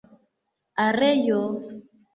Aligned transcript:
areo 0.87 1.41